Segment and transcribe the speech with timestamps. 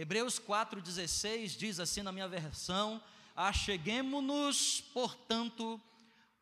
[0.00, 3.04] Hebreus 4,16 diz assim na minha versão:
[3.36, 5.78] Acheguemo-nos, portanto,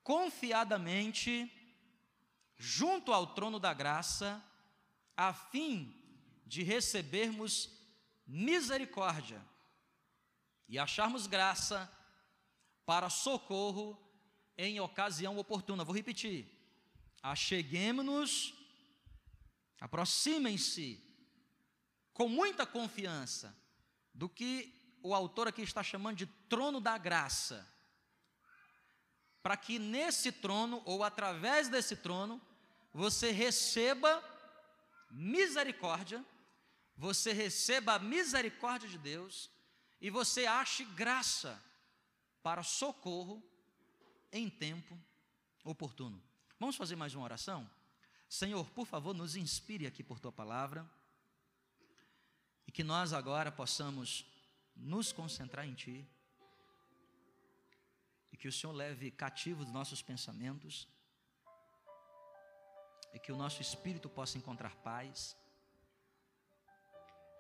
[0.05, 1.53] confiadamente
[2.57, 4.41] junto ao trono da graça,
[5.17, 5.93] a fim
[6.47, 7.69] de recebermos
[8.25, 9.45] misericórdia
[10.69, 11.93] e acharmos graça
[12.87, 14.01] para socorro
[14.57, 15.83] em ocasião oportuna.
[15.83, 16.47] Vou repetir.
[17.21, 18.55] Acheguemos-nos,
[19.81, 21.08] aproximem-se
[22.19, 23.57] com muita confiança
[24.13, 27.65] do que o autor aqui está chamando de trono da graça,
[29.41, 32.43] para que nesse trono, ou através desse trono,
[32.93, 34.21] você receba
[35.09, 36.25] misericórdia,
[36.97, 39.49] você receba a misericórdia de Deus
[40.01, 41.63] e você ache graça
[42.43, 43.41] para socorro
[44.33, 44.99] em tempo
[45.63, 46.21] oportuno.
[46.59, 47.71] Vamos fazer mais uma oração?
[48.29, 50.98] Senhor, por favor, nos inspire aqui por tua palavra
[52.69, 54.27] e que nós agora possamos
[54.77, 56.07] nos concentrar em ti.
[58.31, 60.87] E que o Senhor leve cativo os nossos pensamentos.
[63.15, 65.35] E que o nosso espírito possa encontrar paz.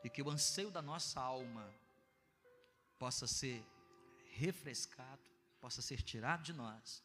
[0.02, 1.70] E que o anseio da nossa alma
[2.98, 3.62] possa ser
[4.30, 5.20] refrescado,
[5.60, 7.04] possa ser tirado de nós,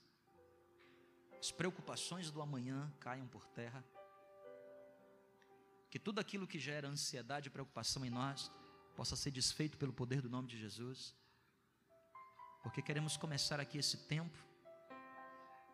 [1.38, 3.83] as preocupações do amanhã caiam por terra,
[5.94, 8.52] que tudo aquilo que gera ansiedade e preocupação em nós
[8.95, 11.16] possa ser desfeito pelo poder do nome de Jesus,
[12.63, 14.39] porque queremos começar aqui esse tempo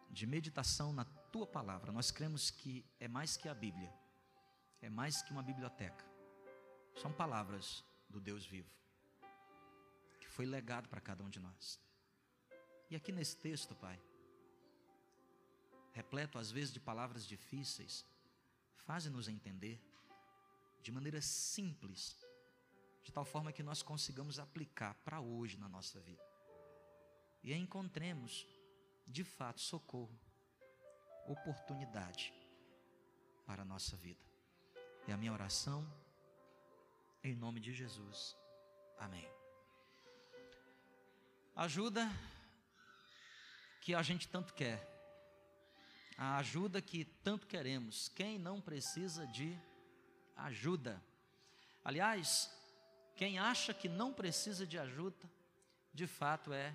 [0.10, 1.94] de meditação na tua palavra.
[1.94, 3.94] Nós cremos que é mais que a Bíblia,
[4.82, 6.04] é mais que uma biblioteca,
[7.02, 8.80] são palavras do Deus vivo
[10.40, 11.78] foi legado para cada um de nós.
[12.90, 14.00] E aqui nesse texto, Pai,
[15.92, 18.06] repleto às vezes de palavras difíceis,
[18.86, 19.89] faze-nos entender
[20.82, 22.18] de maneira simples,
[23.04, 26.24] de tal forma que nós consigamos aplicar para hoje na nossa vida.
[27.44, 28.48] E encontremos,
[29.08, 30.20] de fato, socorro,
[31.28, 32.34] oportunidade
[33.46, 34.24] para a nossa vida.
[35.08, 35.86] É a minha oração,
[37.24, 38.36] em nome de Jesus.
[38.98, 39.40] Amém
[41.60, 42.10] ajuda
[43.82, 44.82] que a gente tanto quer,
[46.18, 48.08] a ajuda que tanto queremos.
[48.08, 49.60] Quem não precisa de
[50.46, 51.02] ajuda?
[51.84, 52.52] Aliás,
[53.16, 55.30] quem acha que não precisa de ajuda,
[55.94, 56.74] de fato é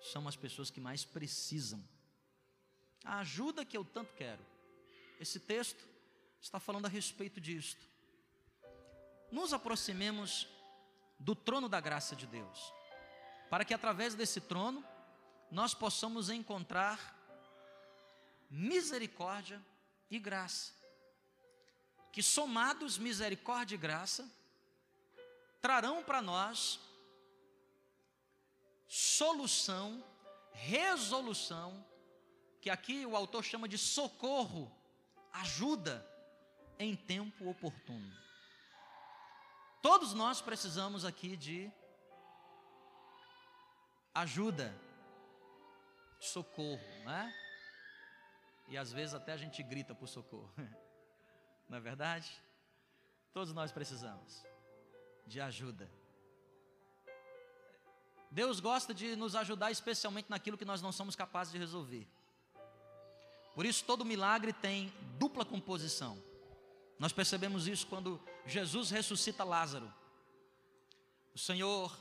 [0.00, 1.82] são as pessoas que mais precisam.
[3.04, 4.44] A ajuda que eu tanto quero.
[5.18, 5.82] Esse texto
[6.40, 7.88] está falando a respeito disto.
[9.32, 10.46] Nos aproximemos
[11.18, 12.72] do trono da graça de Deus
[13.48, 14.84] para que através desse trono
[15.50, 17.14] nós possamos encontrar
[18.50, 19.64] misericórdia
[20.10, 20.72] e graça.
[22.16, 24.26] Que somados misericórdia e graça
[25.60, 26.80] trarão para nós
[28.88, 30.02] solução,
[30.50, 31.84] resolução,
[32.58, 34.74] que aqui o autor chama de socorro,
[35.30, 36.10] ajuda
[36.78, 38.10] em tempo oportuno.
[39.82, 41.70] Todos nós precisamos aqui de
[44.14, 44.74] ajuda,
[46.18, 47.30] socorro, né?
[48.68, 50.50] E às vezes até a gente grita por socorro,
[51.68, 52.30] não é verdade?
[53.32, 54.44] Todos nós precisamos
[55.26, 55.90] de ajuda.
[58.30, 62.06] Deus gosta de nos ajudar, especialmente naquilo que nós não somos capazes de resolver.
[63.54, 66.22] Por isso, todo milagre tem dupla composição.
[66.98, 69.92] Nós percebemos isso quando Jesus ressuscita Lázaro.
[71.34, 71.96] O Senhor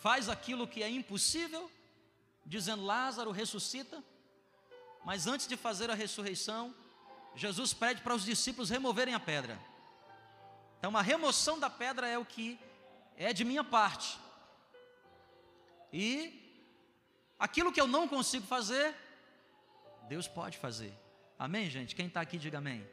[0.00, 1.70] faz aquilo que é impossível,
[2.44, 4.02] dizendo: Lázaro ressuscita.
[5.04, 6.74] Mas antes de fazer a ressurreição,
[7.34, 9.58] Jesus pede para os discípulos removerem a pedra.
[10.78, 12.58] Então, a remoção da pedra é o que
[13.16, 14.18] é de minha parte.
[15.92, 16.64] E
[17.38, 18.94] aquilo que eu não consigo fazer,
[20.08, 20.92] Deus pode fazer.
[21.38, 21.94] Amém, gente?
[21.94, 22.88] Quem está aqui, diga amém.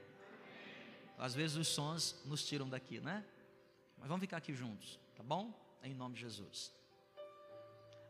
[1.18, 3.26] Às vezes os sons nos tiram daqui, né?
[3.98, 5.52] Mas vamos ficar aqui juntos, tá bom?
[5.84, 6.78] Em nome de Jesus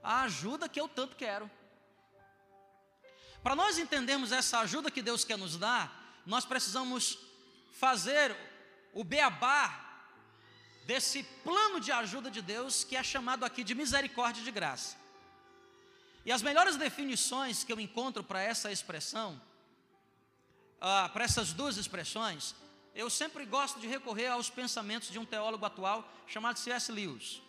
[0.07, 1.51] a ajuda que eu tanto quero.
[3.43, 7.17] Para nós entendermos essa ajuda que Deus quer nos dar, nós precisamos
[7.71, 8.35] fazer
[8.93, 9.85] o beabá
[10.85, 14.97] desse plano de ajuda de Deus que é chamado aqui de misericórdia de graça.
[16.25, 19.41] E as melhores definições que eu encontro para essa expressão,
[20.81, 22.53] ah, para essas duas expressões,
[22.93, 26.91] eu sempre gosto de recorrer aos pensamentos de um teólogo atual chamado C.S.
[26.91, 27.41] Lewis.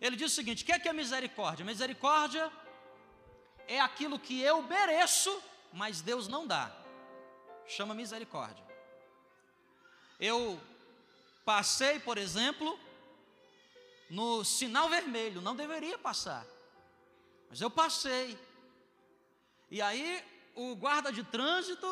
[0.00, 1.64] Ele diz o seguinte: o que é, que é misericórdia?
[1.64, 2.52] Misericórdia
[3.66, 5.36] é aquilo que eu mereço,
[5.72, 6.81] mas Deus não dá.
[7.76, 8.62] Chama misericórdia.
[10.20, 10.60] Eu
[11.42, 12.78] passei, por exemplo,
[14.10, 16.44] no sinal vermelho, não deveria passar.
[17.48, 18.38] Mas eu passei.
[19.70, 20.22] E aí
[20.54, 21.88] o guarda de trânsito,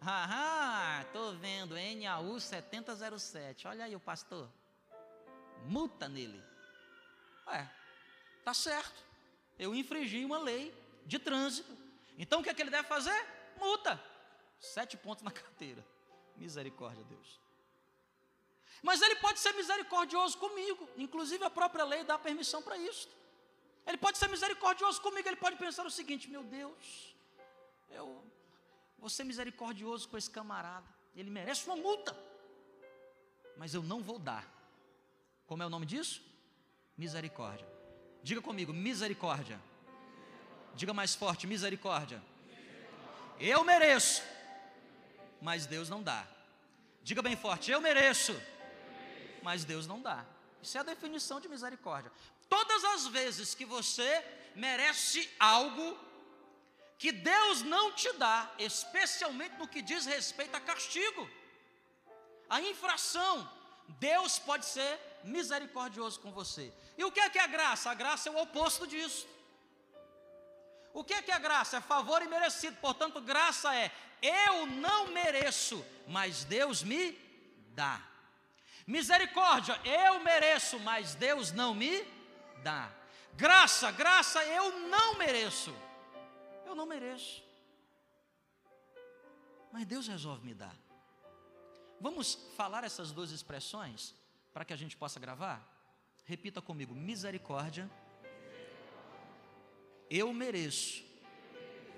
[0.00, 3.66] haha, tô vendo NAU 7007.
[3.66, 4.48] Olha aí o pastor.
[5.64, 6.40] Multa nele.
[7.48, 7.68] Ué,
[8.44, 9.04] tá certo.
[9.58, 10.72] Eu infringi uma lei
[11.04, 11.76] de trânsito.
[12.16, 13.26] Então o que, é que ele deve fazer?
[13.58, 14.11] Multa.
[14.62, 15.84] Sete pontos na carteira.
[16.36, 17.40] Misericórdia, Deus.
[18.82, 20.88] Mas ele pode ser misericordioso comigo.
[20.96, 23.08] Inclusive a própria lei dá permissão para isso.
[23.86, 25.28] Ele pode ser misericordioso comigo.
[25.28, 27.14] Ele pode pensar o seguinte: meu Deus,
[27.90, 28.24] eu
[28.98, 30.86] vou ser misericordioso com esse camarada.
[31.14, 32.16] Ele merece uma multa.
[33.56, 34.48] Mas eu não vou dar.
[35.46, 36.22] Como é o nome disso?
[36.96, 37.66] Misericórdia.
[38.22, 39.60] Diga comigo, misericórdia.
[40.74, 42.22] Diga mais forte, misericórdia.
[43.38, 44.22] Eu mereço,
[45.42, 46.24] mas Deus não dá.
[47.02, 48.40] Diga bem forte, eu mereço,
[49.42, 50.24] mas Deus não dá.
[50.62, 52.12] Isso é a definição de misericórdia.
[52.48, 54.24] Todas as vezes que você
[54.54, 55.98] merece algo
[56.96, 61.28] que Deus não te dá, especialmente no que diz respeito a castigo,
[62.48, 63.50] a infração,
[63.98, 66.72] Deus pode ser misericordioso com você.
[66.96, 67.90] E o que é que é a graça?
[67.90, 69.26] A graça é o oposto disso.
[70.92, 71.78] O que é que é graça?
[71.78, 72.76] É favor imerecido.
[72.76, 73.90] Portanto, graça é
[74.22, 77.12] eu não mereço, mas Deus me
[77.74, 78.00] dá.
[78.86, 82.04] Misericórdia, eu mereço, mas Deus não me
[82.62, 82.90] dá.
[83.34, 85.74] Graça, graça, eu não mereço.
[86.66, 87.42] Eu não mereço.
[89.72, 90.76] Mas Deus resolve me dar.
[92.00, 94.14] Vamos falar essas duas expressões
[94.52, 95.66] para que a gente possa gravar?
[96.24, 97.90] Repita comigo: misericórdia
[100.14, 101.02] eu mereço,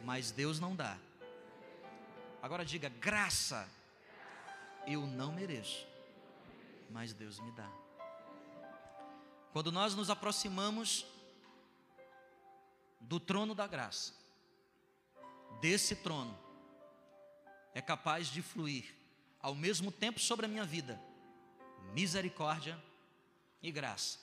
[0.04, 0.96] mas Deus não dá.
[2.40, 3.68] Agora diga: graça,
[4.86, 5.84] eu não mereço,
[6.90, 7.68] mas Deus me dá.
[9.52, 11.04] Quando nós nos aproximamos
[13.00, 14.12] do trono da graça,
[15.60, 16.38] desse trono,
[17.74, 18.94] é capaz de fluir
[19.40, 21.00] ao mesmo tempo sobre a minha vida
[21.92, 22.80] misericórdia
[23.60, 24.18] e graça.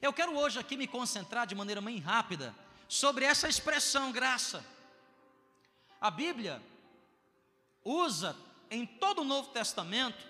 [0.00, 2.54] Eu quero hoje aqui me concentrar de maneira bem rápida
[2.92, 4.62] sobre essa expressão graça.
[5.98, 6.62] A Bíblia
[7.82, 8.36] usa
[8.70, 10.22] em todo o Novo Testamento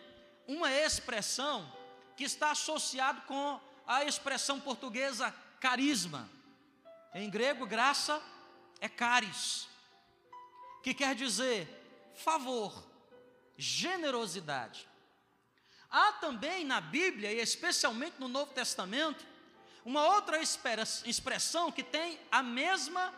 [0.46, 1.76] uma expressão
[2.16, 6.30] que está associada com a expressão portuguesa carisma.
[7.12, 8.22] Em grego, graça
[8.80, 9.66] é caris,
[10.84, 11.66] que quer dizer
[12.14, 12.80] favor,
[13.56, 14.86] generosidade.
[15.90, 19.31] Há também na Bíblia, e especialmente no Novo Testamento,
[19.84, 23.12] uma outra expressão que tem a mesma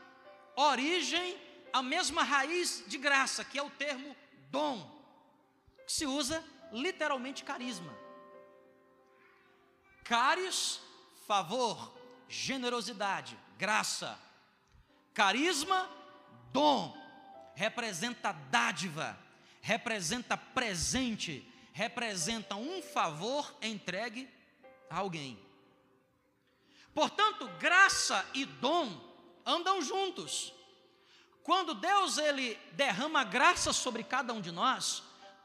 [0.56, 1.38] origem,
[1.72, 4.16] a mesma raiz de graça, que é o termo
[4.50, 4.90] dom,
[5.86, 7.92] que se usa literalmente carisma.
[10.04, 10.80] Caris,
[11.26, 11.92] favor,
[12.28, 14.18] generosidade, graça.
[15.12, 15.88] Carisma,
[16.52, 16.96] dom,
[17.54, 19.18] representa dádiva,
[19.60, 24.28] representa presente, representa um favor entregue
[24.90, 25.43] a alguém.
[26.94, 29.00] Portanto, graça e dom
[29.44, 30.54] andam juntos.
[31.42, 35.02] Quando Deus ele derrama graça sobre cada um de nós,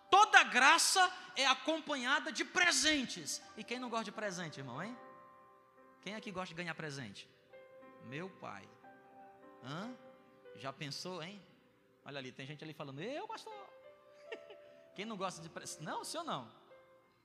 [0.09, 3.41] toda graça é acompanhada de presentes.
[3.57, 4.97] E quem não gosta de presente, irmão, hein?
[6.01, 7.27] Quem aqui gosta de ganhar presente?
[8.05, 8.67] Meu pai.
[9.63, 9.93] Hã?
[10.55, 11.41] Já pensou, hein?
[12.05, 13.53] Olha ali, tem gente ali falando, eu, pastor.
[14.95, 15.83] Quem não gosta de presente?
[15.83, 16.49] Não, o senhor não.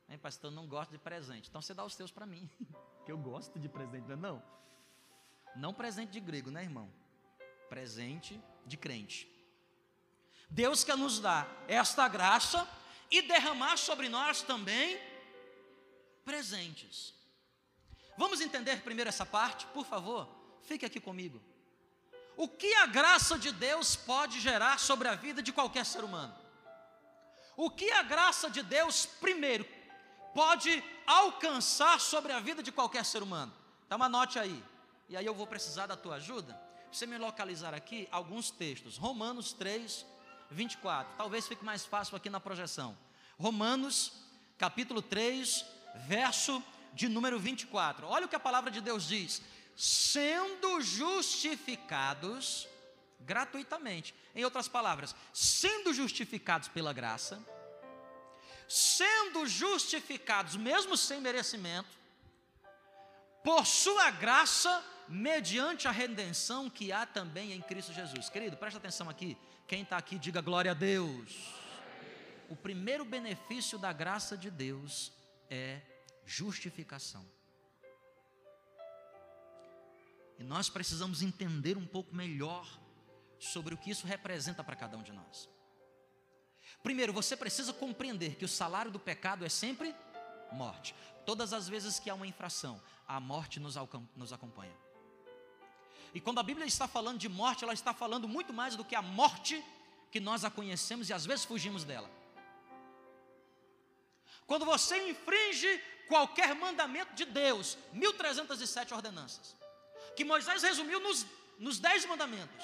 [0.08, 1.48] Hein, pastor, não gosta de presente.
[1.48, 2.50] Então você dá os teus para mim.
[3.04, 4.42] que eu gosto de presente, não é não?
[5.56, 6.90] Não presente de grego, né, irmão?
[7.68, 9.30] Presente de crente.
[10.50, 12.68] Deus quer nos dar esta graça
[13.10, 15.00] e derramar sobre nós também
[16.24, 17.14] presentes.
[18.16, 20.28] Vamos entender primeiro essa parte, por favor?
[20.62, 21.42] Fique aqui comigo.
[22.36, 26.34] O que a graça de Deus pode gerar sobre a vida de qualquer ser humano?
[27.56, 29.64] O que a graça de Deus, primeiro,
[30.34, 33.52] pode alcançar sobre a vida de qualquer ser humano.
[33.86, 34.62] Então anote aí.
[35.08, 36.60] E aí eu vou precisar da tua ajuda.
[36.90, 38.96] Você me localizar aqui alguns textos.
[38.96, 40.04] Romanos 3,
[40.50, 41.16] 24.
[41.16, 42.96] Talvez fique mais fácil aqui na projeção.
[43.38, 44.12] Romanos,
[44.58, 45.64] capítulo 3,
[46.06, 46.62] verso
[46.92, 48.06] de número 24.
[48.06, 49.42] Olha o que a palavra de Deus diz:
[49.76, 52.68] sendo justificados
[53.20, 54.14] gratuitamente.
[54.34, 57.44] Em outras palavras, sendo justificados pela graça,
[58.68, 61.96] sendo justificados, mesmo sem merecimento,
[63.42, 68.30] por sua graça, mediante a redenção que há também em Cristo Jesus.
[68.30, 69.36] Querido, presta atenção aqui.
[69.66, 71.54] Quem está aqui, diga glória a Deus.
[72.48, 75.12] O primeiro benefício da graça de Deus
[75.50, 75.80] é
[76.24, 77.24] justificação.
[80.38, 82.66] E nós precisamos entender um pouco melhor
[83.38, 85.48] sobre o que isso representa para cada um de nós.
[86.84, 89.94] Primeiro, você precisa compreender que o salário do pecado é sempre
[90.52, 90.94] morte.
[91.24, 93.74] Todas as vezes que há uma infração, a morte nos,
[94.14, 94.76] nos acompanha.
[96.12, 98.94] E quando a Bíblia está falando de morte, ela está falando muito mais do que
[98.94, 99.64] a morte
[100.12, 102.10] que nós a conhecemos e às vezes fugimos dela.
[104.46, 109.56] Quando você infringe qualquer mandamento de Deus, 1307 ordenanças,
[110.14, 111.26] que Moisés resumiu nos,
[111.58, 112.62] nos dez mandamentos,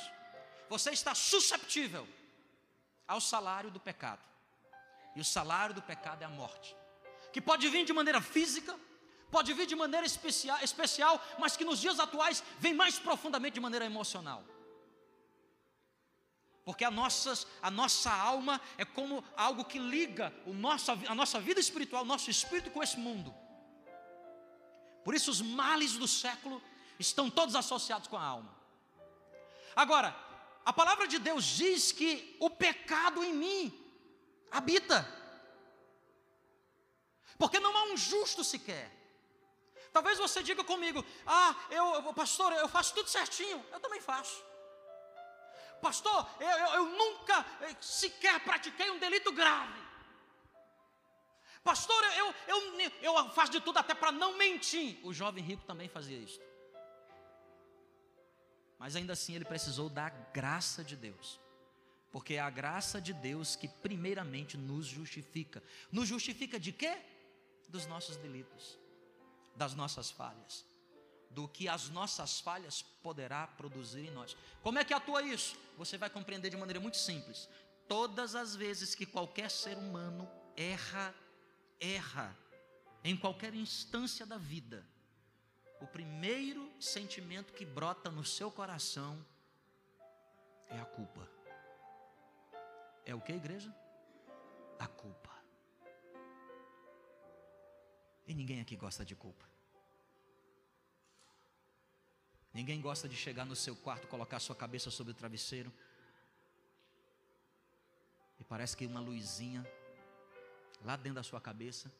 [0.68, 2.06] você está susceptível
[3.10, 4.22] ao salário do pecado.
[5.16, 6.76] E o salário do pecado é a morte,
[7.32, 8.78] que pode vir de maneira física,
[9.36, 13.60] pode vir de maneira especial, especial, mas que nos dias atuais vem mais profundamente de
[13.60, 14.44] maneira emocional.
[16.64, 21.40] Porque a, nossas, a nossa alma é como algo que liga o nosso, a nossa
[21.40, 23.34] vida espiritual, o nosso espírito com esse mundo.
[25.04, 26.62] Por isso os males do século
[26.96, 28.54] estão todos associados com a alma.
[29.74, 30.14] Agora,
[30.64, 33.96] a palavra de Deus diz que o pecado em mim
[34.50, 35.06] habita.
[37.38, 38.90] Porque não há um justo sequer.
[39.92, 43.64] Talvez você diga comigo: Ah, eu, pastor, eu faço tudo certinho.
[43.72, 44.44] Eu também faço.
[45.80, 49.80] Pastor, eu, eu, eu nunca eh, sequer pratiquei um delito grave.
[51.64, 54.98] Pastor, eu, eu, eu faço de tudo até para não mentir.
[55.02, 56.38] O jovem rico também fazia isso.
[58.80, 61.38] Mas ainda assim ele precisou da graça de Deus.
[62.10, 65.62] Porque é a graça de Deus que primeiramente nos justifica.
[65.92, 66.98] Nos justifica de quê?
[67.68, 68.76] Dos nossos delitos,
[69.54, 70.68] das nossas falhas
[71.30, 74.36] do que as nossas falhas poderá produzir em nós.
[74.62, 75.56] Como é que atua isso?
[75.78, 77.48] Você vai compreender de maneira muito simples.
[77.88, 81.14] Todas as vezes que qualquer ser humano erra,
[81.78, 82.36] erra
[83.04, 84.84] em qualquer instância da vida,
[85.80, 89.24] o primeiro sentimento que brota no seu coração
[90.68, 91.28] é a culpa.
[93.04, 93.74] É o que, igreja?
[94.78, 95.30] A culpa.
[98.26, 99.48] E ninguém aqui gosta de culpa.
[102.52, 105.72] Ninguém gosta de chegar no seu quarto, colocar sua cabeça sobre o travesseiro.
[108.38, 109.64] E parece que uma luzinha
[110.84, 111.92] lá dentro da sua cabeça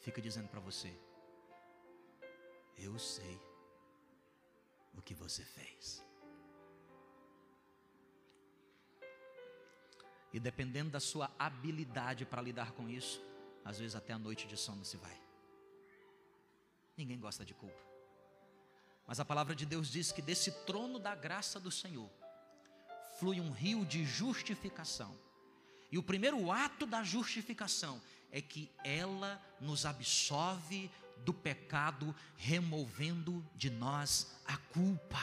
[0.00, 0.96] fica dizendo para você:
[2.76, 3.40] Eu sei
[4.94, 6.04] o que você fez.
[10.32, 13.22] E dependendo da sua habilidade para lidar com isso,
[13.64, 15.20] às vezes até a noite de sono se vai.
[16.96, 17.80] Ninguém gosta de culpa.
[19.06, 22.10] Mas a palavra de Deus diz que desse trono da graça do Senhor
[23.18, 25.18] flui um rio de justificação.
[25.90, 28.00] E o primeiro ato da justificação
[28.30, 30.90] é que ela nos absolve
[31.24, 35.18] do pecado, removendo de nós a culpa.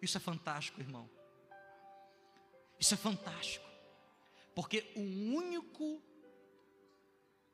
[0.00, 1.08] Isso é fantástico, irmão.
[2.78, 3.66] Isso é fantástico.
[4.54, 6.02] Porque o único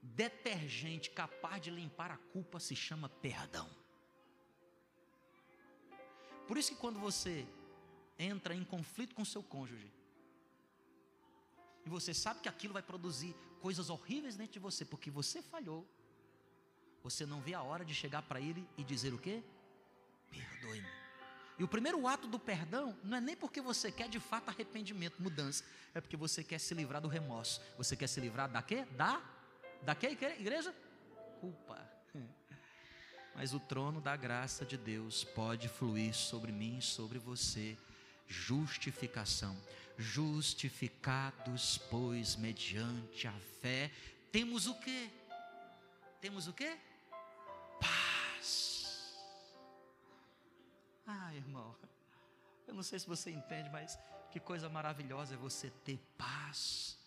[0.01, 3.69] detergente capaz de limpar a culpa se chama perdão.
[6.47, 7.47] Por isso que quando você
[8.19, 9.93] entra em conflito com seu cônjuge,
[11.85, 15.87] e você sabe que aquilo vai produzir coisas horríveis dentro de você, porque você falhou,
[17.03, 19.43] você não vê a hora de chegar para ele e dizer o quê?
[20.31, 20.89] Perdoe-me.
[21.59, 25.23] E o primeiro ato do perdão não é nem porque você quer de fato arrependimento,
[25.23, 27.61] mudança, é porque você quer se livrar do remorso.
[27.77, 28.85] Você quer se livrar da quê?
[28.97, 29.23] Da
[29.83, 30.75] da quê, igreja?
[31.41, 31.79] Culpa
[33.35, 37.77] mas o trono da graça de Deus pode fluir sobre mim e sobre você.
[38.27, 39.57] Justificação.
[39.99, 43.91] Justificados, pois, mediante a fé,
[44.31, 45.11] temos o que?
[46.21, 46.77] Temos o que?
[48.43, 49.15] Paz.
[51.07, 51.77] Ah, irmão,
[52.67, 53.97] eu não sei se você entende, mas
[54.33, 56.99] que coisa maravilhosa é você ter paz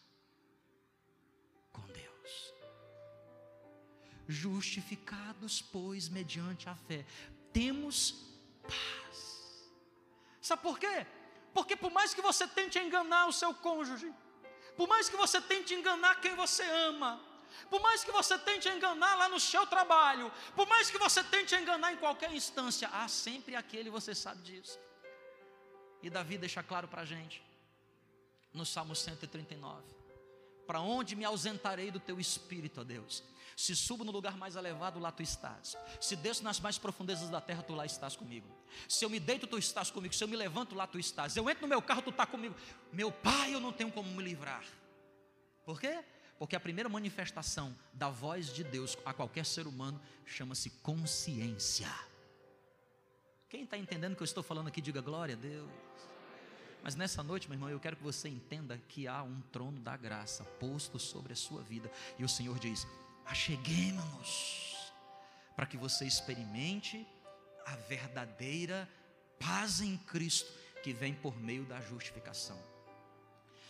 [1.73, 2.53] com Deus
[4.27, 7.05] justificados, pois, mediante a fé,
[7.51, 8.11] temos
[8.63, 9.69] paz.
[10.41, 11.05] Sabe por quê?
[11.53, 14.11] Porque por mais que você tente enganar o seu cônjuge,
[14.77, 17.21] por mais que você tente enganar quem você ama,
[17.69, 21.55] por mais que você tente enganar lá no seu trabalho, por mais que você tente
[21.55, 24.79] enganar em qualquer instância, há sempre aquele, você sabe disso.
[26.01, 27.43] E Davi deixa claro para a gente,
[28.53, 29.83] no Salmo 139:
[30.67, 33.23] Para onde me ausentarei do teu espírito, ó Deus?
[33.55, 35.77] Se subo no lugar mais elevado, lá tu estás.
[36.01, 38.47] Se desço nas mais profundezas da terra, tu lá estás comigo.
[38.87, 40.13] Se eu me deito, tu estás comigo.
[40.13, 41.37] Se eu me levanto, lá tu estás.
[41.37, 42.53] Eu entro no meu carro, tu está comigo.
[42.91, 44.63] Meu pai, eu não tenho como me livrar.
[45.65, 46.03] Por quê?
[46.37, 51.89] Porque a primeira manifestação da voz de Deus a qualquer ser humano chama-se consciência.
[53.49, 55.69] Quem está entendendo o que eu estou falando aqui, diga glória a Deus.
[56.83, 59.95] Mas nessa noite, meu irmão, eu quero que você entenda que há um trono da
[59.95, 61.89] graça posto sobre a sua vida.
[62.19, 62.85] E o Senhor diz:
[63.25, 64.93] acheguemos-nos,
[65.55, 67.07] para que você experimente
[67.65, 68.87] a verdadeira
[69.39, 70.51] paz em Cristo
[70.83, 72.74] que vem por meio da justificação.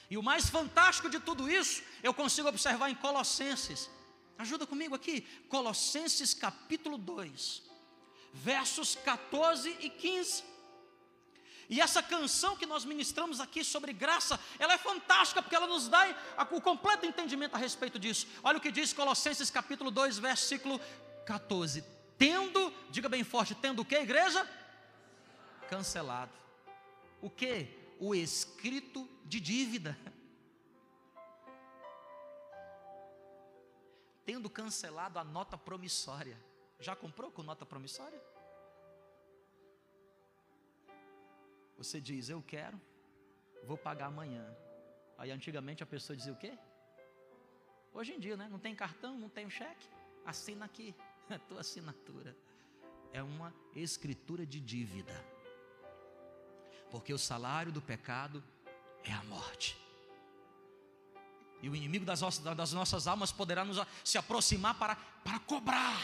[0.10, 3.90] E o mais fantástico de tudo isso, eu consigo observar em Colossenses.
[4.38, 7.64] Ajuda comigo aqui, Colossenses capítulo 2,
[8.34, 10.44] versos 14 e 15.
[11.68, 15.88] E essa canção que nós ministramos aqui sobre graça, ela é fantástica porque ela nos
[15.88, 16.16] dá
[16.52, 18.28] o completo entendimento a respeito disso.
[18.44, 20.80] Olha o que diz Colossenses capítulo 2, versículo
[21.26, 21.84] 14.
[22.18, 24.48] Tendo, diga bem forte, tendo o que, igreja?
[25.70, 26.32] Cancelado.
[27.22, 27.85] O que?
[28.00, 29.98] O escrito de dívida.
[34.26, 36.38] Tendo cancelado a nota promissória.
[36.80, 38.22] Já comprou com nota promissória?
[41.78, 42.80] Você diz, eu quero,
[43.64, 44.46] vou pagar amanhã.
[45.18, 46.58] Aí antigamente a pessoa dizia o quê?
[47.94, 48.48] Hoje em dia, né?
[48.50, 49.88] Não tem cartão, não tem cheque.
[50.26, 50.96] Assina aqui,
[51.30, 52.36] a tua assinatura.
[53.14, 55.14] É uma escritura de dívida.
[56.92, 58.44] Porque o salário do pecado
[59.04, 59.78] é a morte.
[61.62, 66.04] E o inimigo das nossas, das nossas almas poderá nos, se aproximar para, para cobrar.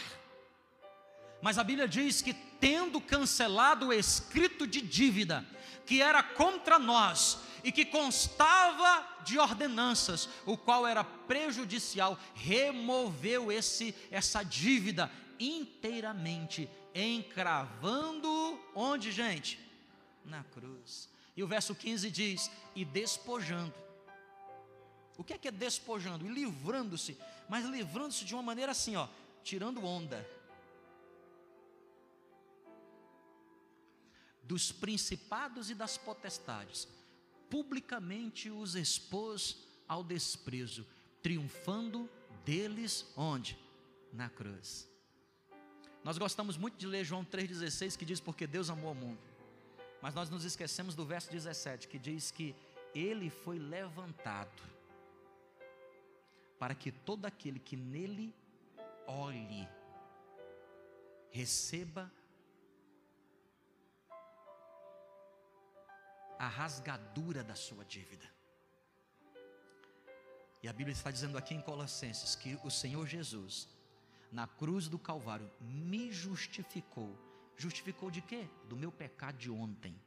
[1.40, 5.44] Mas a Bíblia diz que, tendo cancelado o escrito de dívida,
[5.84, 13.94] que era contra nós e que constava de ordenanças, o qual era prejudicial, removeu esse
[14.10, 19.58] essa dívida inteiramente, encravando onde, gente?
[20.24, 21.08] Na cruz.
[21.36, 23.74] E o verso 15 diz: "E despojando".
[25.16, 26.26] O que é que é despojando?
[26.26, 29.08] E livrando-se, mas livrando-se de uma maneira assim, ó,
[29.42, 30.26] tirando onda
[34.42, 36.86] dos principados e das potestades,
[37.48, 39.56] publicamente os expôs
[39.88, 40.86] ao desprezo,
[41.22, 42.08] triunfando
[42.44, 43.58] deles onde?
[44.12, 44.86] Na cruz.
[46.04, 49.31] Nós gostamos muito de ler João 3,16 que diz porque Deus amou o mundo.
[50.02, 52.56] Mas nós nos esquecemos do verso 17 que diz que
[52.94, 54.62] ele foi levantado
[56.58, 58.34] para que todo aquele que nele
[59.06, 59.68] olhe
[61.30, 62.12] receba
[66.38, 68.28] a rasgadura da sua dívida.
[70.62, 73.68] E a Bíblia está dizendo aqui em Colossenses que o Senhor Jesus,
[74.30, 77.16] na cruz do Calvário, me justificou.
[77.56, 78.48] Justificou de quê?
[78.68, 80.00] Do meu pecado de ontem.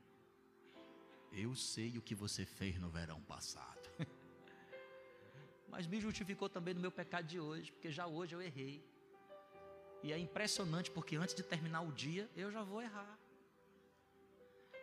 [1.31, 3.89] Eu sei o que você fez no verão passado.
[5.67, 8.83] Mas me justificou também do meu pecado de hoje, porque já hoje eu errei.
[10.01, 13.17] E é impressionante porque antes de terminar o dia, eu já vou errar.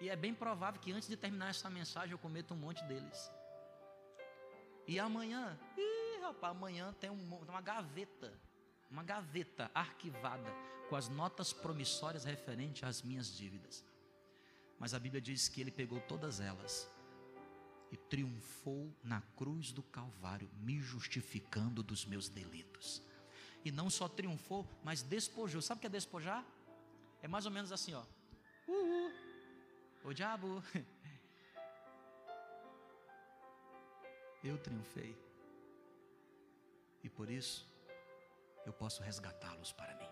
[0.00, 3.30] E é bem provável que antes de terminar essa mensagem eu cometa um monte deles.
[4.86, 8.36] E amanhã, ih, rapaz, amanhã tem um, uma gaveta,
[8.92, 10.52] uma gaveta arquivada
[10.88, 13.82] com as notas promissórias referentes às minhas dívidas.
[14.78, 16.86] Mas a Bíblia diz que ele pegou todas elas
[17.90, 23.02] e triunfou na cruz do Calvário, me justificando dos meus delitos.
[23.64, 25.62] E não só triunfou, mas despojou.
[25.62, 26.44] Sabe o que é despojar?
[27.22, 28.04] É mais ou menos assim, ó.
[28.68, 29.10] Uhul.
[30.04, 30.62] O diabo,
[34.44, 35.16] eu triunfei.
[37.02, 37.71] E por isso,
[38.64, 40.08] eu posso resgatá-los para mim.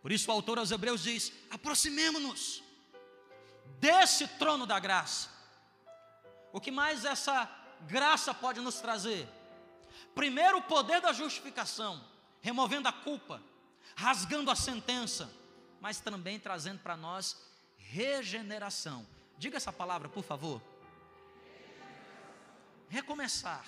[0.00, 2.62] Por isso, o autor aos Hebreus diz: aproximemo-nos
[3.80, 5.28] desse trono da graça.
[6.52, 7.50] O que mais essa
[7.82, 9.28] graça pode nos trazer?
[10.14, 12.02] Primeiro, o poder da justificação,
[12.40, 13.42] removendo a culpa,
[13.96, 15.30] rasgando a sentença,
[15.80, 17.36] mas também trazendo para nós
[17.76, 19.06] regeneração.
[19.36, 20.60] Diga essa palavra, por favor.
[22.88, 23.66] Recomeçar.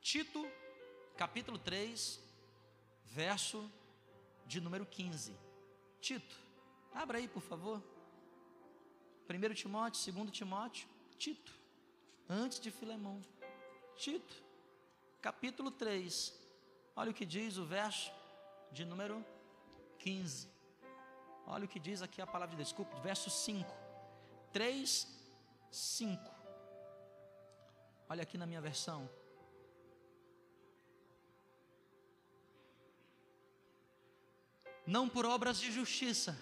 [0.00, 0.48] Tito,
[1.16, 2.20] capítulo 3,
[3.06, 3.70] verso
[4.46, 5.34] de número 15.
[6.00, 6.36] Tito,
[6.92, 7.82] abra aí, por favor.
[9.28, 11.52] 1 Timóteo, 2 Timóteo, Tito,
[12.28, 13.20] antes de Filemão.
[13.96, 14.34] Tito,
[15.20, 16.34] capítulo 3.
[16.94, 18.12] Olha o que diz o verso
[18.70, 19.24] de número
[19.98, 20.48] 15.
[21.46, 23.72] Olha o que diz aqui a palavra de Deus, desculpe, verso 5.
[24.52, 25.06] 3,
[25.70, 26.34] 5.
[28.08, 29.08] Olha aqui na minha versão.
[34.86, 36.38] Não por obras de justiça,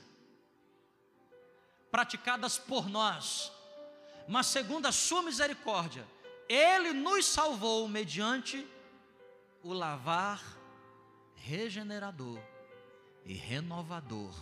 [1.91, 3.51] praticadas por nós,
[4.29, 6.07] mas segundo a sua misericórdia,
[6.49, 8.67] Ele nos salvou mediante
[9.63, 10.43] o lavar
[11.35, 12.39] regenerador
[13.25, 14.35] e renovador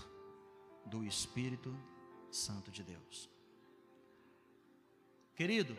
[0.86, 1.76] do Espírito
[2.30, 3.28] Santo de Deus.
[5.34, 5.76] Querido,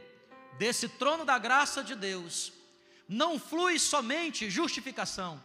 [0.58, 2.54] desse trono da graça de Deus,
[3.08, 5.42] não flui somente justificação,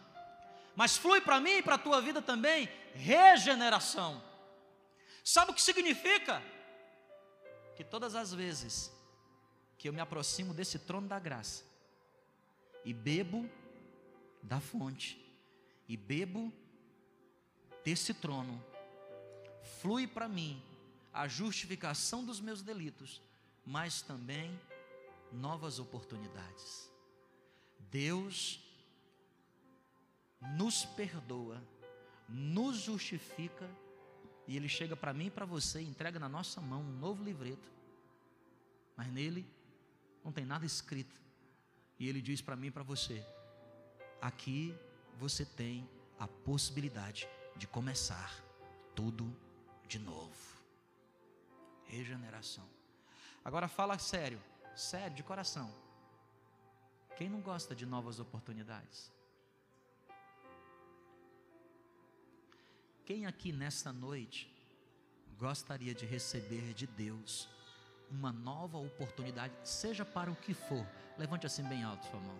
[0.75, 4.23] mas flui para mim e para a tua vida também regeneração.
[5.23, 6.41] Sabe o que significa?
[7.75, 8.91] Que todas as vezes
[9.77, 11.63] que eu me aproximo desse trono da graça
[12.83, 13.49] e bebo
[14.41, 15.17] da fonte,
[15.87, 16.53] e bebo
[17.83, 18.63] desse trono,
[19.81, 20.63] flui para mim
[21.13, 23.21] a justificação dos meus delitos,
[23.65, 24.59] mas também
[25.31, 26.89] novas oportunidades.
[27.91, 28.59] Deus
[30.41, 31.61] nos perdoa,
[32.27, 33.69] nos justifica,
[34.47, 37.71] e Ele chega para mim e para você, entrega na nossa mão um novo livreto,
[38.95, 39.45] mas nele
[40.23, 41.19] não tem nada escrito,
[41.99, 43.25] e Ele diz para mim e para você:
[44.21, 44.75] aqui
[45.17, 48.33] você tem a possibilidade de começar
[48.95, 49.35] tudo
[49.87, 50.35] de novo.
[51.85, 52.67] Regeneração.
[53.43, 54.41] Agora fala sério,
[54.75, 55.73] sério, de coração.
[57.17, 59.11] Quem não gosta de novas oportunidades?
[63.09, 64.47] Quem aqui nesta noite
[65.35, 67.49] gostaria de receber de Deus
[68.07, 70.85] uma nova oportunidade, seja para o que for?
[71.17, 72.39] Levante assim bem alto sua mão.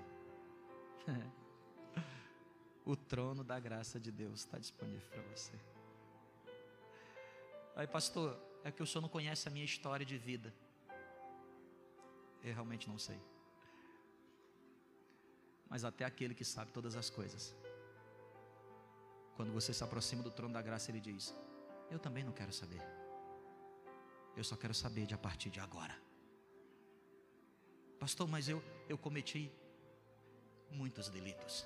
[2.86, 5.60] o trono da graça de Deus está disponível para você.
[7.76, 10.54] Aí, pastor, é que o senhor não conhece a minha história de vida.
[12.44, 13.20] Eu realmente não sei.
[15.68, 17.56] Mas até aquele que sabe todas as coisas.
[19.40, 21.34] Quando você se aproxima do trono da graça, ele diz:
[21.90, 22.82] Eu também não quero saber.
[24.36, 25.98] Eu só quero saber de a partir de agora.
[27.98, 29.50] Pastor, mas eu, eu cometi
[30.70, 31.66] muitos delitos.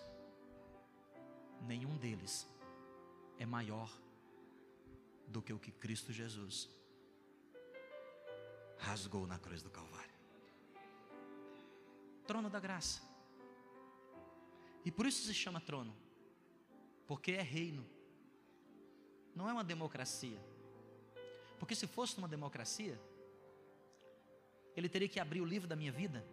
[1.61, 2.47] Nenhum deles
[3.39, 3.91] é maior
[5.27, 6.69] do que o que Cristo Jesus
[8.77, 10.13] rasgou na cruz do Calvário.
[12.27, 13.01] Trono da graça.
[14.85, 16.02] E por isso se chama trono,
[17.07, 17.85] porque é reino,
[19.35, 20.39] não é uma democracia.
[21.59, 22.99] Porque se fosse uma democracia,
[24.75, 26.25] ele teria que abrir o livro da minha vida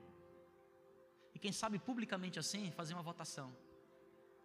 [1.34, 3.54] e, quem sabe, publicamente assim, fazer uma votação.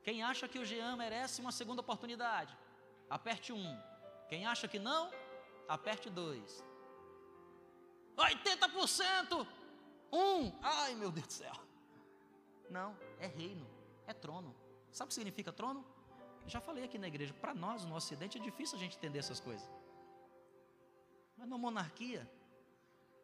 [0.03, 2.55] Quem acha que o Jean merece uma segunda oportunidade,
[3.09, 3.81] aperte um.
[4.29, 5.11] Quem acha que não,
[5.67, 6.63] aperte dois.
[8.15, 9.47] 80%!
[10.11, 10.51] Um!
[10.61, 11.53] Ai meu Deus do céu!
[12.69, 13.67] Não, é reino,
[14.07, 14.55] é trono.
[14.91, 15.85] Sabe o que significa trono?
[16.47, 19.39] Já falei aqui na igreja, para nós no Ocidente é difícil a gente entender essas
[19.39, 19.67] coisas.
[21.37, 22.29] Mas na monarquia,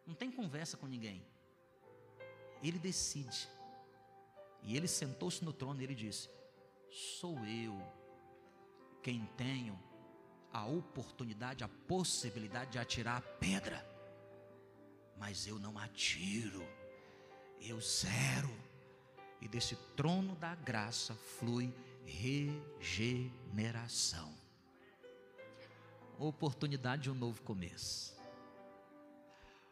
[0.06, 1.26] não tem conversa com ninguém.
[2.62, 3.48] Ele decide.
[4.64, 6.30] E ele sentou-se no trono e ele disse:
[6.90, 7.80] Sou eu
[9.02, 9.80] quem tenho
[10.52, 13.92] a oportunidade, a possibilidade de atirar a pedra
[15.22, 16.68] mas eu não atiro,
[17.60, 18.50] eu zero.
[19.40, 21.72] E desse trono da graça flui
[22.06, 24.34] regeneração.
[26.18, 28.18] Oportunidade de um novo começo.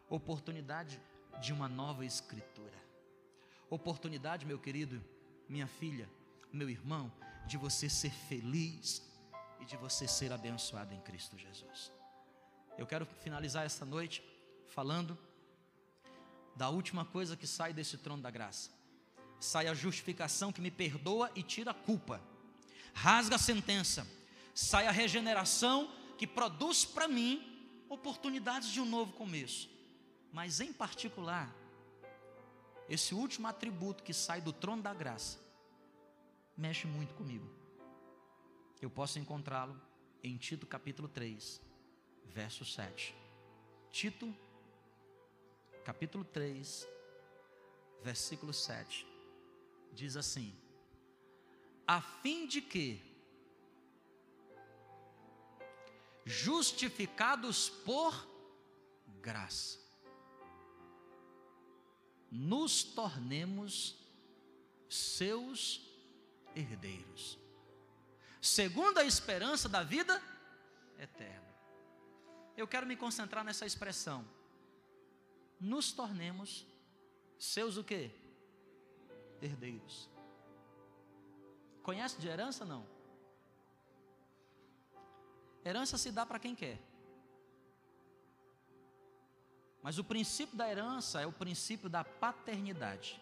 [0.09, 1.01] Oportunidade
[1.41, 2.77] de uma nova escritura.
[3.69, 5.03] Oportunidade, meu querido,
[5.47, 6.09] minha filha,
[6.51, 7.11] meu irmão,
[7.45, 9.07] de você ser feliz
[9.59, 11.91] e de você ser abençoado em Cristo Jesus.
[12.77, 14.23] Eu quero finalizar essa noite
[14.67, 15.17] falando
[16.55, 18.78] da última coisa que sai desse trono da graça.
[19.39, 22.21] Sai a justificação que me perdoa e tira a culpa.
[22.93, 24.07] Rasga a sentença.
[24.53, 27.45] Sai a regeneração que produz para mim
[27.87, 29.69] oportunidades de um novo começo.
[30.31, 31.53] Mas em particular,
[32.87, 35.39] esse último atributo que sai do trono da graça
[36.57, 37.49] mexe muito comigo.
[38.81, 39.79] Eu posso encontrá-lo
[40.21, 41.61] em Tito capítulo 3,
[42.25, 43.15] verso 7.
[43.89, 44.35] Tito
[45.85, 46.87] capítulo 3,
[48.03, 49.07] versículo 7,
[49.93, 50.55] diz assim:
[51.87, 53.01] a fim de que,
[56.25, 58.27] justificados por
[59.21, 59.79] graça,
[62.31, 63.97] nos tornemos
[64.89, 65.81] seus
[66.55, 67.37] herdeiros,
[68.41, 70.21] segundo a esperança da vida
[70.97, 71.47] eterna.
[72.55, 74.27] Eu quero me concentrar nessa expressão
[75.59, 76.65] nos tornemos
[77.37, 78.11] seus o quê?
[79.41, 80.09] Herdeiros.
[81.83, 82.85] Conhece de herança não?
[85.63, 86.79] Herança se dá para quem quer.
[89.81, 93.19] Mas o princípio da herança é o princípio da paternidade.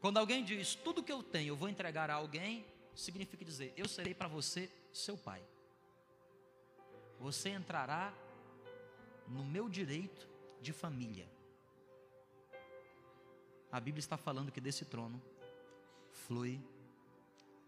[0.00, 3.88] Quando alguém diz, tudo que eu tenho eu vou entregar a alguém, significa dizer, eu
[3.88, 5.42] serei para você seu pai.
[7.18, 8.12] Você entrará
[9.28, 10.28] no meu direito
[10.60, 11.28] de família.
[13.72, 15.22] A Bíblia está falando que desse trono
[16.26, 16.60] flui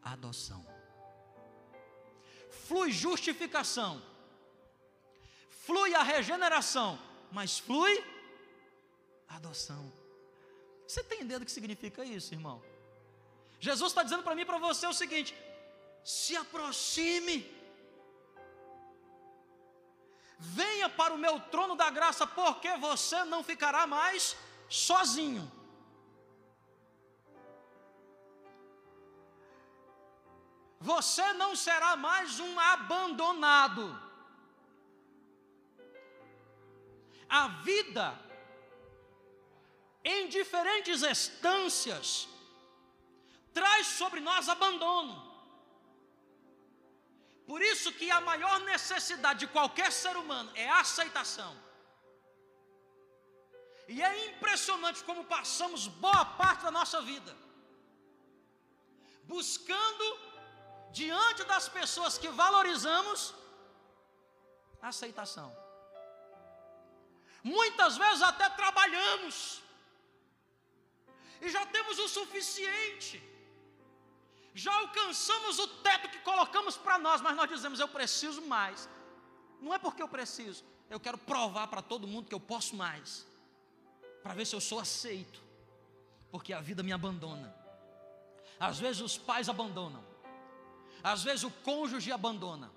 [0.03, 0.67] adoção,
[2.51, 4.03] flui justificação,
[5.49, 6.99] flui a regeneração,
[7.31, 8.05] mas flui
[9.29, 9.93] adoção.
[10.87, 12.61] Você tem ideia do que significa isso, irmão?
[13.61, 15.33] Jesus está dizendo para mim e para você o seguinte:
[16.05, 17.49] se aproxime,
[20.37, 24.37] venha para o meu trono da graça, porque você não ficará mais
[24.69, 25.62] sozinho.
[30.90, 33.85] Você não será mais um abandonado.
[37.40, 38.07] A vida,
[40.05, 42.29] em diferentes instâncias,
[43.59, 45.14] traz sobre nós abandono.
[47.47, 51.53] Por isso que a maior necessidade de qualquer ser humano é a aceitação.
[53.88, 57.33] E é impressionante como passamos boa parte da nossa vida
[59.25, 60.32] buscando
[61.00, 63.35] diante das pessoas que valorizamos
[64.81, 65.50] a aceitação.
[67.42, 69.37] Muitas vezes até trabalhamos
[71.40, 73.20] e já temos o suficiente
[74.55, 78.88] já alcançamos o teto que colocamos para nós, mas nós dizemos: eu preciso mais.
[79.61, 83.26] Não é porque eu preciso, eu quero provar para todo mundo que eu posso mais,
[84.22, 85.40] para ver se eu sou aceito,
[86.31, 87.55] porque a vida me abandona.
[88.59, 90.05] Às vezes os pais abandonam,
[91.03, 92.71] às vezes o cônjuge abandona,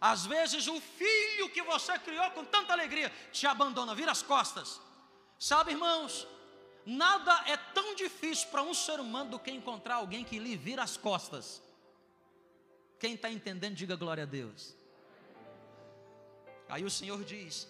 [0.00, 4.80] às vezes o filho que você criou com tanta alegria te abandona, vira as costas.
[5.38, 6.26] Sabe, irmãos,
[6.90, 10.82] Nada é tão difícil para um ser humano do que encontrar alguém que lhe vira
[10.82, 11.62] as costas.
[12.98, 14.74] Quem está entendendo, diga glória a Deus.
[16.66, 17.68] Aí o Senhor diz: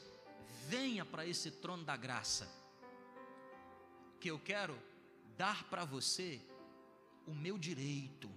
[0.68, 2.48] venha para esse trono da graça,
[4.20, 4.80] que eu quero
[5.36, 6.40] dar para você
[7.26, 8.30] o meu direito,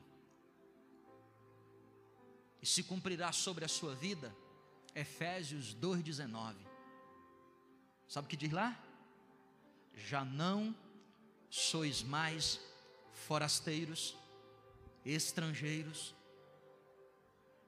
[2.62, 4.36] e se cumprirá sobre a sua vida,
[4.93, 6.56] Efésios 2,19.
[8.08, 8.78] Sabe o que diz lá?
[9.95, 10.76] já não
[11.50, 12.60] sois mais
[13.13, 14.15] forasteiros,
[15.06, 16.13] estrangeiros,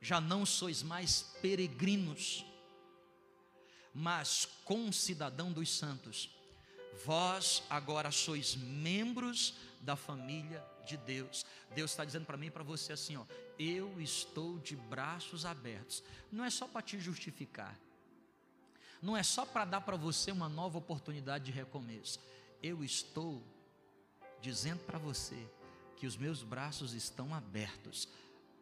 [0.01, 2.45] já não sois mais peregrinos,
[3.93, 6.29] mas concidadão dos santos.
[7.05, 11.45] Vós agora sois membros da família de Deus.
[11.73, 13.25] Deus está dizendo para mim e para você assim: ó,
[13.69, 16.03] eu estou de braços abertos.
[16.31, 17.77] Não é só para te justificar,
[19.01, 22.19] não é só para dar para você uma nova oportunidade de recomeço.
[22.61, 23.43] Eu estou
[24.41, 25.37] dizendo para você
[25.97, 28.07] que os meus braços estão abertos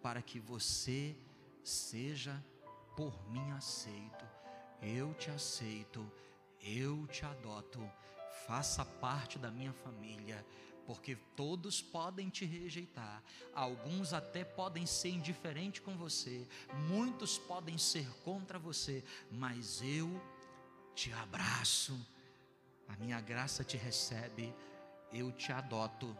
[0.01, 1.15] para que você
[1.63, 2.43] seja
[2.95, 4.25] por mim aceito.
[4.81, 6.11] Eu te aceito,
[6.59, 7.79] eu te adoto,
[8.47, 10.43] faça parte da minha família,
[10.85, 16.47] porque todos podem te rejeitar, alguns até podem ser indiferentes com você,
[16.87, 20.09] muitos podem ser contra você, mas eu
[20.95, 21.99] te abraço,
[22.87, 24.53] a minha graça te recebe,
[25.11, 26.15] eu te adoto.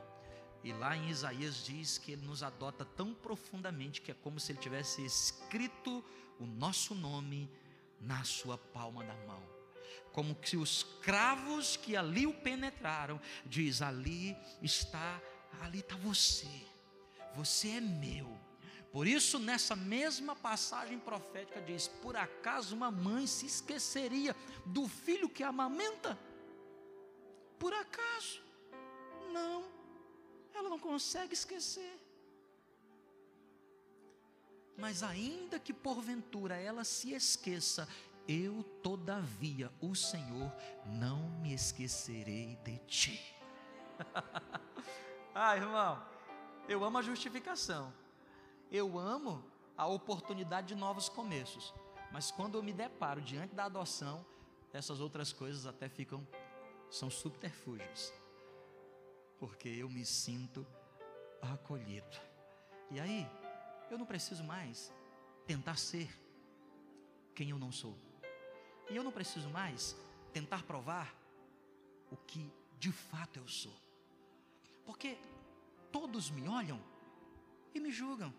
[0.63, 4.52] E lá em Isaías diz que ele nos adota tão profundamente que é como se
[4.52, 6.04] ele tivesse escrito
[6.39, 7.50] o nosso nome
[8.00, 9.61] na sua palma da mão.
[10.12, 15.21] Como que os cravos que ali o penetraram, diz: ali está,
[15.62, 16.49] ali está você,
[17.36, 18.41] você é meu
[18.91, 25.30] por isso, nessa mesma passagem profética, diz: Por acaso uma mãe se esqueceria do filho
[25.30, 26.19] que amamenta?
[27.58, 28.41] Por acaso?
[29.32, 29.63] Não,
[30.54, 31.97] ela não consegue esquecer.
[34.77, 37.88] Mas ainda que porventura ela se esqueça,
[38.27, 40.51] eu todavia, o Senhor,
[40.86, 43.36] não me esquecerei de ti.
[45.34, 46.03] ah, irmão,
[46.67, 47.93] eu amo a justificação.
[48.71, 49.43] Eu amo
[49.77, 51.73] a oportunidade de novos começos,
[52.12, 54.25] mas quando eu me deparo diante da adoção,
[54.73, 56.25] essas outras coisas até ficam
[56.89, 58.13] são subterfúgios.
[59.39, 60.65] Porque eu me sinto
[61.41, 62.17] acolhido.
[62.89, 63.27] E aí,
[63.89, 64.93] eu não preciso mais
[65.45, 66.10] tentar ser
[67.34, 67.97] quem eu não sou.
[68.91, 69.95] E eu não preciso mais
[70.34, 71.15] tentar provar
[72.12, 73.73] o que de fato eu sou.
[74.86, 75.17] Porque
[75.91, 76.80] todos me olham
[77.73, 78.34] e me julgam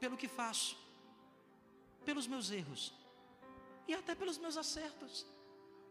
[0.00, 0.78] pelo que faço,
[2.06, 2.94] pelos meus erros,
[3.86, 5.26] e até pelos meus acertos.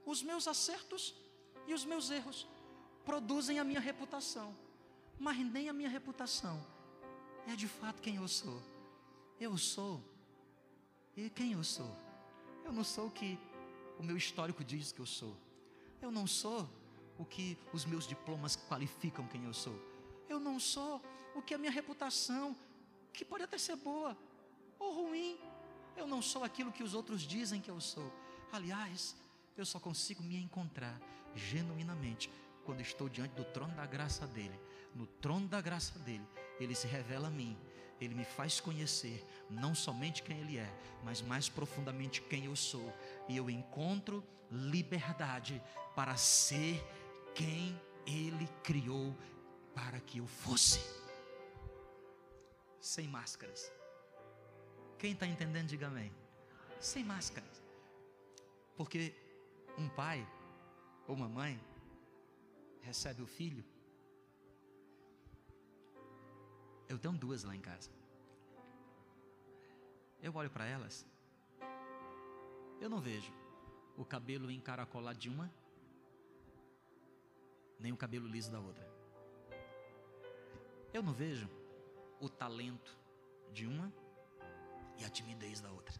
[0.03, 1.13] Os meus acertos
[1.67, 2.47] e os meus erros
[3.05, 4.55] produzem a minha reputação,
[5.19, 6.65] mas nem a minha reputação
[7.47, 8.59] é de fato quem eu sou.
[9.39, 10.03] Eu sou.
[11.15, 12.02] E quem eu sou?
[12.65, 13.37] Eu não sou o que
[13.99, 15.35] o meu histórico diz que eu sou.
[16.01, 16.69] Eu não sou
[17.17, 19.75] o que os meus diplomas qualificam quem eu sou.
[20.27, 21.01] Eu não sou
[21.35, 22.55] o que a minha reputação,
[23.11, 24.17] que pode até ser boa
[24.79, 25.39] ou ruim.
[25.95, 28.11] Eu não sou aquilo que os outros dizem que eu sou.
[28.51, 29.15] Aliás,
[29.55, 30.99] eu só consigo me encontrar
[31.35, 32.29] genuinamente
[32.65, 34.59] quando estou diante do trono da graça dele.
[34.95, 36.25] No trono da graça dele,
[36.59, 37.57] ele se revela a mim.
[38.03, 40.69] Ele me faz conhecer não somente quem ele é,
[41.03, 42.93] mas mais profundamente quem eu sou.
[43.29, 45.61] E eu encontro liberdade
[45.95, 46.83] para ser
[47.33, 49.15] quem ele criou
[49.73, 50.79] para que eu fosse.
[52.79, 53.71] Sem máscaras.
[54.97, 56.11] Quem está entendendo, diga amém.
[56.79, 57.63] Sem máscaras.
[58.75, 59.13] Porque
[59.77, 60.27] um pai
[61.07, 61.59] ou uma mãe
[62.81, 63.63] recebe o filho.
[66.93, 67.89] Eu tenho duas lá em casa.
[70.21, 71.03] Eu olho para elas.
[72.79, 73.33] Eu não vejo
[73.97, 75.51] o cabelo encaracolado de uma,
[77.79, 78.87] nem o cabelo liso da outra.
[80.93, 81.49] Eu não vejo
[82.21, 82.95] o talento
[83.51, 83.91] de uma
[84.99, 85.99] e a timidez da outra.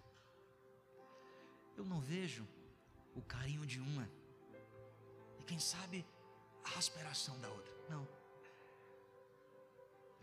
[1.76, 2.48] Eu não vejo
[3.16, 4.08] o carinho de uma
[5.40, 6.06] e quem sabe
[6.64, 7.74] a aspiração da outra.
[7.90, 8.23] Não.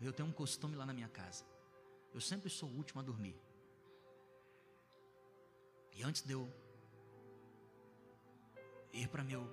[0.01, 1.45] Eu tenho um costume lá na minha casa.
[2.13, 3.39] Eu sempre sou o último a dormir.
[5.93, 6.51] E antes de eu
[8.91, 9.43] ir para meu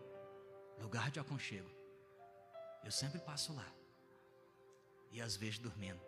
[0.80, 1.70] lugar de aconchego,
[2.82, 3.70] eu sempre passo lá.
[5.10, 6.00] E às vezes dormindo.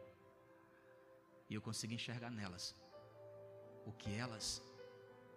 [1.49, 2.75] E eu consigo enxergar nelas
[3.85, 4.63] o que elas,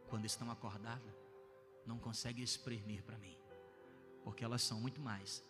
[0.09, 1.13] quando estão acordadas,
[1.85, 3.37] não conseguem exprimir para mim.
[4.23, 5.43] Porque elas são muito mais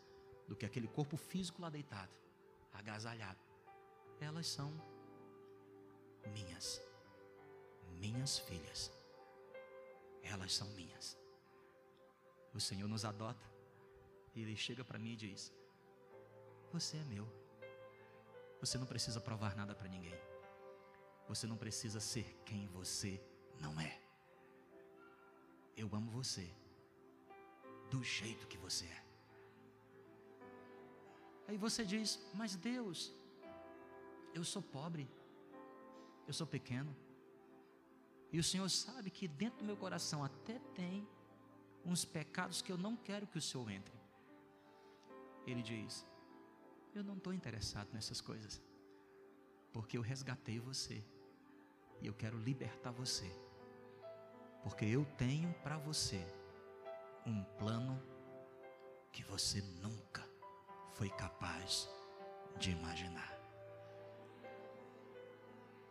[0.48, 2.12] do que aquele corpo físico lá deitado,
[2.74, 3.40] agasalhado.
[4.20, 4.72] Elas são
[6.34, 6.82] minhas,
[8.00, 8.92] minhas filhas.
[10.22, 11.18] Elas são minhas.
[12.54, 13.46] O Senhor nos adota
[14.34, 15.54] e Ele chega para mim e diz:
[16.72, 17.28] Você é meu.
[18.60, 20.18] Você não precisa provar nada para ninguém.
[21.28, 23.22] Você não precisa ser quem você
[23.60, 24.02] não é.
[25.76, 26.54] Eu amo você
[27.90, 29.03] do jeito que você é.
[31.54, 33.14] Aí você diz: Mas Deus,
[34.34, 35.08] eu sou pobre,
[36.26, 36.96] eu sou pequeno,
[38.32, 41.08] e o Senhor sabe que dentro do meu coração até tem
[41.86, 43.94] uns pecados que eu não quero que o Senhor entre.
[45.46, 46.04] Ele diz:
[46.96, 48.60] Eu não estou interessado nessas coisas,
[49.72, 51.06] porque eu resgatei você,
[52.02, 53.32] e eu quero libertar você,
[54.64, 56.26] porque eu tenho para você
[57.28, 58.02] um plano
[59.12, 60.33] que você nunca
[60.94, 61.90] foi capaz
[62.58, 63.32] de imaginar.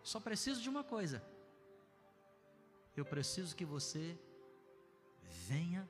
[0.02, 1.22] Só preciso de uma coisa.
[2.96, 4.18] Eu preciso que você
[5.22, 5.88] venha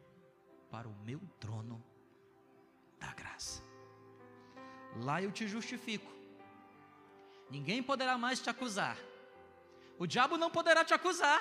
[0.71, 1.83] para o meu trono
[2.99, 3.63] da graça.
[4.97, 6.11] Lá eu te justifico.
[7.51, 8.97] Ninguém poderá mais te acusar.
[9.99, 11.41] O diabo não poderá te acusar.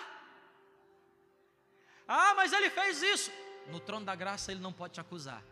[2.08, 3.32] Ah, mas ele fez isso
[3.68, 5.44] no trono da graça ele não pode te acusar.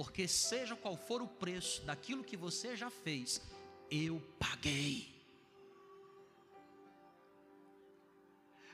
[0.00, 3.42] Porque seja qual for o preço daquilo que você já fez,
[3.90, 5.14] eu paguei.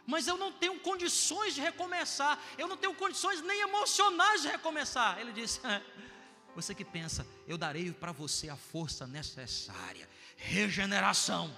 [0.07, 5.19] Mas eu não tenho condições de recomeçar, eu não tenho condições nem emocionais de recomeçar.
[5.19, 5.59] Ele disse:
[6.55, 11.53] Você que pensa, eu darei para você a força necessária, regeneração.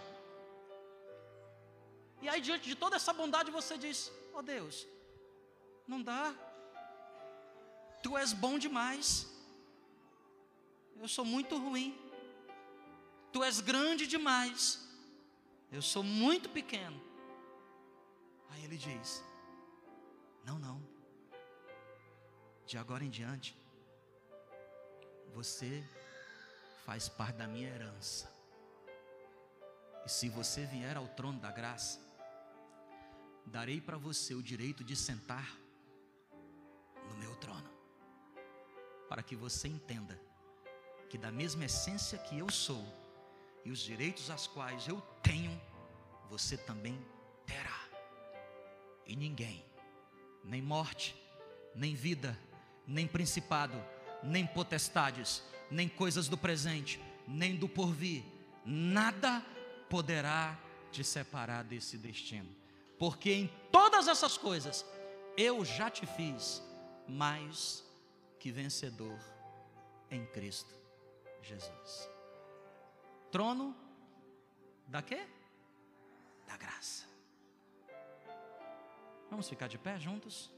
[2.22, 4.86] E aí, diante de toda essa bondade, você diz: oh Deus,
[5.86, 6.34] não dá,
[8.02, 9.26] Tu és bom demais.
[11.00, 11.96] Eu sou muito ruim.
[13.32, 14.86] Tu és grande demais.
[15.70, 17.00] Eu sou muito pequeno.
[18.50, 19.22] Aí ele diz:
[20.44, 20.82] Não, não.
[22.66, 23.56] De agora em diante,
[25.32, 25.82] você
[26.84, 28.30] faz parte da minha herança.
[30.04, 32.00] E se você vier ao trono da graça,
[33.46, 35.56] darei para você o direito de sentar
[37.08, 37.70] no meu trono
[39.08, 40.27] para que você entenda
[41.08, 42.84] que, da mesma essência que eu sou
[43.64, 45.60] e os direitos aos quais eu tenho,
[46.28, 46.98] você também
[47.46, 47.80] terá.
[49.06, 49.64] E ninguém,
[50.44, 51.16] nem morte,
[51.74, 52.38] nem vida,
[52.86, 53.82] nem principado,
[54.22, 58.22] nem potestades, nem coisas do presente, nem do porvir,
[58.64, 59.44] nada
[59.88, 60.58] poderá
[60.90, 62.48] te separar desse destino,
[62.98, 64.84] porque em todas essas coisas
[65.36, 66.62] eu já te fiz
[67.06, 67.84] mais
[68.38, 69.18] que vencedor
[70.10, 70.78] em Cristo
[71.42, 72.10] Jesus.
[73.30, 73.76] Trono
[74.86, 75.26] da quê?
[76.46, 77.06] Da graça.
[79.30, 80.50] Vamos ficar de pé juntos?